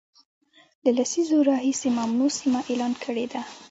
له 0.83 0.91
لسیزو 0.97 1.37
راهیسي 1.49 1.89
ممنوع 1.97 2.31
سیمه 2.39 2.61
اعلان 2.69 2.93
کړې 3.03 3.25
ده 3.33 3.41